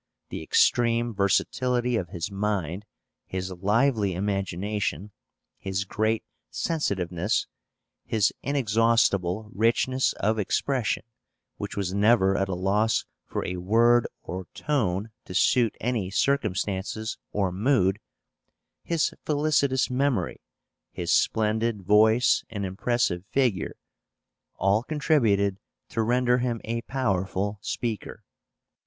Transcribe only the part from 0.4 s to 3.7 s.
extreme versatility of his mind, his